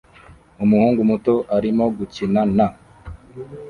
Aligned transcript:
Umuhungu 0.63 0.99
muto 1.09 1.35
arimo 1.57 1.85
gukina 1.97 2.41
na 2.55 2.67